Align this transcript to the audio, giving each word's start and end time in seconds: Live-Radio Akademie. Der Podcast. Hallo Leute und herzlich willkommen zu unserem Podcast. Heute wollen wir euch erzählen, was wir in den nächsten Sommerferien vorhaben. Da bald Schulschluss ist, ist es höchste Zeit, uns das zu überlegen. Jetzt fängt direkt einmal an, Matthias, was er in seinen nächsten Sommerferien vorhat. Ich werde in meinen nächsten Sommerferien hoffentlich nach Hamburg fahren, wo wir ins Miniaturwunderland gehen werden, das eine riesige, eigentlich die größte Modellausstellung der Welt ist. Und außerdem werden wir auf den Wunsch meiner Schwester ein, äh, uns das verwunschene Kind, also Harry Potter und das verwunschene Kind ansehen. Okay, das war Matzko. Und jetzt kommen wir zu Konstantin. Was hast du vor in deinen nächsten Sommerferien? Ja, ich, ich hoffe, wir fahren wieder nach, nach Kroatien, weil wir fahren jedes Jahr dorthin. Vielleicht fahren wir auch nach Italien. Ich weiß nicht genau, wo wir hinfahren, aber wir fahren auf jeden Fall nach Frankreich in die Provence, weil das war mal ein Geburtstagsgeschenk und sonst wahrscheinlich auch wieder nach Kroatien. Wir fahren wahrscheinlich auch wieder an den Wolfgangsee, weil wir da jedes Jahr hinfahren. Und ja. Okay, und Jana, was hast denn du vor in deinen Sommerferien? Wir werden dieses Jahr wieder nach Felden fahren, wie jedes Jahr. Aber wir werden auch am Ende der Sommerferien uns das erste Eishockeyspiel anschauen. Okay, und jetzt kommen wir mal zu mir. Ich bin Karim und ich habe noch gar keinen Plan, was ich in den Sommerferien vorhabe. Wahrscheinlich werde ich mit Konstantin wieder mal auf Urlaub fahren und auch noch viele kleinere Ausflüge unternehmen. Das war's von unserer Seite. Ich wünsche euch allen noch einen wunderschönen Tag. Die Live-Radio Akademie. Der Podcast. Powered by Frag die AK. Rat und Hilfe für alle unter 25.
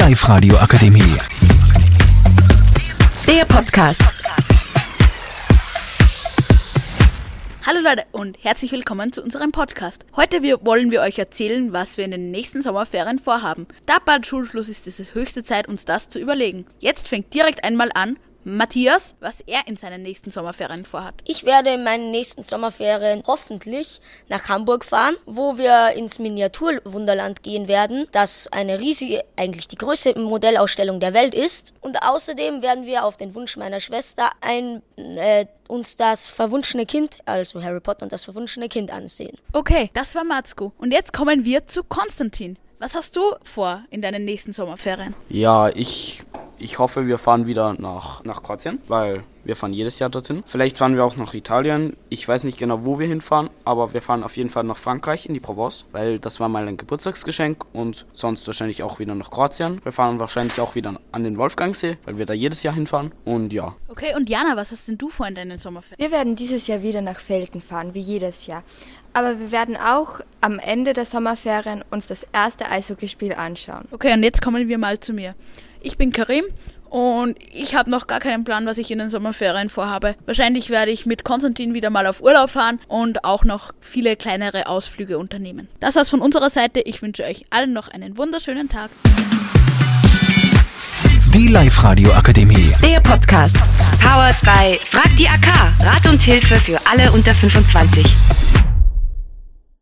Live-Radio 0.00 0.56
Akademie. 0.56 1.14
Der 3.28 3.44
Podcast. 3.44 4.02
Hallo 7.66 7.80
Leute 7.80 8.04
und 8.10 8.42
herzlich 8.42 8.72
willkommen 8.72 9.12
zu 9.12 9.22
unserem 9.22 9.52
Podcast. 9.52 10.06
Heute 10.16 10.42
wollen 10.42 10.90
wir 10.90 11.02
euch 11.02 11.18
erzählen, 11.18 11.74
was 11.74 11.98
wir 11.98 12.06
in 12.06 12.12
den 12.12 12.30
nächsten 12.30 12.62
Sommerferien 12.62 13.18
vorhaben. 13.18 13.66
Da 13.84 13.98
bald 14.02 14.24
Schulschluss 14.24 14.70
ist, 14.70 14.86
ist 14.86 15.00
es 15.00 15.14
höchste 15.14 15.44
Zeit, 15.44 15.68
uns 15.68 15.84
das 15.84 16.08
zu 16.08 16.18
überlegen. 16.18 16.64
Jetzt 16.78 17.06
fängt 17.06 17.34
direkt 17.34 17.62
einmal 17.62 17.90
an, 17.92 18.18
Matthias, 18.44 19.14
was 19.20 19.40
er 19.40 19.66
in 19.66 19.76
seinen 19.76 20.02
nächsten 20.02 20.30
Sommerferien 20.30 20.84
vorhat. 20.84 21.14
Ich 21.26 21.44
werde 21.44 21.70
in 21.70 21.84
meinen 21.84 22.10
nächsten 22.10 22.42
Sommerferien 22.42 23.22
hoffentlich 23.26 24.00
nach 24.28 24.48
Hamburg 24.48 24.84
fahren, 24.84 25.16
wo 25.26 25.58
wir 25.58 25.92
ins 25.92 26.18
Miniaturwunderland 26.18 27.42
gehen 27.42 27.68
werden, 27.68 28.06
das 28.12 28.48
eine 28.48 28.80
riesige, 28.80 29.22
eigentlich 29.36 29.68
die 29.68 29.76
größte 29.76 30.18
Modellausstellung 30.18 31.00
der 31.00 31.14
Welt 31.14 31.34
ist. 31.34 31.74
Und 31.80 32.02
außerdem 32.02 32.62
werden 32.62 32.86
wir 32.86 33.04
auf 33.04 33.16
den 33.16 33.34
Wunsch 33.34 33.56
meiner 33.56 33.80
Schwester 33.80 34.30
ein, 34.40 34.82
äh, 34.96 35.46
uns 35.68 35.96
das 35.96 36.26
verwunschene 36.26 36.86
Kind, 36.86 37.18
also 37.26 37.62
Harry 37.62 37.80
Potter 37.80 38.04
und 38.04 38.12
das 38.12 38.24
verwunschene 38.24 38.68
Kind 38.68 38.90
ansehen. 38.90 39.36
Okay, 39.52 39.90
das 39.94 40.14
war 40.14 40.24
Matzko. 40.24 40.72
Und 40.78 40.92
jetzt 40.92 41.12
kommen 41.12 41.44
wir 41.44 41.66
zu 41.66 41.84
Konstantin. 41.84 42.56
Was 42.78 42.94
hast 42.94 43.14
du 43.14 43.20
vor 43.42 43.84
in 43.90 44.00
deinen 44.00 44.24
nächsten 44.24 44.54
Sommerferien? 44.54 45.14
Ja, 45.28 45.68
ich, 45.68 46.22
ich 46.60 46.78
hoffe, 46.78 47.06
wir 47.06 47.18
fahren 47.18 47.46
wieder 47.46 47.74
nach, 47.78 48.24
nach 48.24 48.42
Kroatien, 48.42 48.80
weil 48.88 49.22
wir 49.44 49.56
fahren 49.56 49.72
jedes 49.72 49.98
Jahr 49.98 50.10
dorthin. 50.10 50.42
Vielleicht 50.46 50.78
fahren 50.78 50.96
wir 50.96 51.04
auch 51.04 51.16
nach 51.16 51.34
Italien. 51.34 51.96
Ich 52.08 52.26
weiß 52.26 52.44
nicht 52.44 52.58
genau, 52.58 52.84
wo 52.84 52.98
wir 52.98 53.06
hinfahren, 53.06 53.50
aber 53.64 53.92
wir 53.92 54.02
fahren 54.02 54.22
auf 54.22 54.36
jeden 54.36 54.50
Fall 54.50 54.64
nach 54.64 54.76
Frankreich 54.76 55.26
in 55.26 55.34
die 55.34 55.40
Provence, 55.40 55.86
weil 55.92 56.18
das 56.18 56.40
war 56.40 56.48
mal 56.48 56.66
ein 56.66 56.76
Geburtstagsgeschenk 56.76 57.64
und 57.72 58.06
sonst 58.12 58.46
wahrscheinlich 58.46 58.82
auch 58.82 58.98
wieder 58.98 59.14
nach 59.14 59.30
Kroatien. 59.30 59.80
Wir 59.82 59.92
fahren 59.92 60.18
wahrscheinlich 60.18 60.60
auch 60.60 60.74
wieder 60.74 61.00
an 61.12 61.24
den 61.24 61.36
Wolfgangsee, 61.36 61.98
weil 62.04 62.18
wir 62.18 62.26
da 62.26 62.34
jedes 62.34 62.62
Jahr 62.62 62.74
hinfahren. 62.74 63.12
Und 63.24 63.52
ja. 63.52 63.74
Okay, 63.88 64.14
und 64.16 64.28
Jana, 64.28 64.56
was 64.56 64.70
hast 64.72 64.88
denn 64.88 64.98
du 64.98 65.08
vor 65.08 65.26
in 65.26 65.34
deinen 65.34 65.58
Sommerferien? 65.58 65.98
Wir 65.98 66.10
werden 66.16 66.36
dieses 66.36 66.66
Jahr 66.66 66.82
wieder 66.82 67.00
nach 67.00 67.20
Felden 67.20 67.60
fahren, 67.60 67.94
wie 67.94 68.00
jedes 68.00 68.46
Jahr. 68.46 68.62
Aber 69.12 69.40
wir 69.40 69.50
werden 69.50 69.76
auch 69.76 70.20
am 70.40 70.58
Ende 70.58 70.92
der 70.92 71.04
Sommerferien 71.04 71.84
uns 71.90 72.06
das 72.06 72.24
erste 72.32 72.66
Eishockeyspiel 72.66 73.32
anschauen. 73.32 73.88
Okay, 73.90 74.12
und 74.12 74.22
jetzt 74.22 74.40
kommen 74.42 74.68
wir 74.68 74.78
mal 74.78 75.00
zu 75.00 75.12
mir. 75.12 75.34
Ich 75.82 75.96
bin 75.96 76.12
Karim 76.12 76.44
und 76.90 77.38
ich 77.52 77.74
habe 77.74 77.88
noch 77.88 78.06
gar 78.06 78.20
keinen 78.20 78.44
Plan, 78.44 78.66
was 78.66 78.76
ich 78.76 78.90
in 78.90 78.98
den 78.98 79.10
Sommerferien 79.10 79.70
vorhabe. 79.70 80.16
Wahrscheinlich 80.26 80.70
werde 80.70 80.90
ich 80.90 81.06
mit 81.06 81.24
Konstantin 81.24 81.72
wieder 81.72 81.88
mal 81.88 82.06
auf 82.06 82.20
Urlaub 82.20 82.50
fahren 82.50 82.80
und 82.88 83.24
auch 83.24 83.44
noch 83.44 83.72
viele 83.80 84.16
kleinere 84.16 84.66
Ausflüge 84.66 85.16
unternehmen. 85.16 85.68
Das 85.78 85.96
war's 85.96 86.10
von 86.10 86.20
unserer 86.20 86.50
Seite. 86.50 86.80
Ich 86.80 87.00
wünsche 87.00 87.24
euch 87.24 87.46
allen 87.50 87.72
noch 87.72 87.88
einen 87.88 88.18
wunderschönen 88.18 88.68
Tag. 88.68 88.90
Die 91.32 91.46
Live-Radio 91.46 92.12
Akademie. 92.12 92.72
Der 92.84 93.00
Podcast. 93.00 93.56
Powered 94.00 94.40
by 94.40 94.78
Frag 94.84 95.16
die 95.16 95.28
AK. 95.28 95.46
Rat 95.80 96.06
und 96.08 96.20
Hilfe 96.20 96.56
für 96.56 96.78
alle 96.86 97.12
unter 97.12 97.32
25. 97.32 98.49